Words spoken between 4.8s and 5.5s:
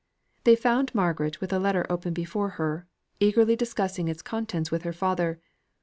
her father.